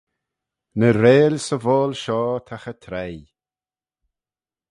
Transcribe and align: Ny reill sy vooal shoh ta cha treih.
Ny 0.79 0.89
reill 1.01 1.35
sy 1.45 1.57
vooal 1.63 1.91
shoh 2.03 2.37
ta 2.45 2.55
cha 2.63 2.73
treih. 2.83 3.25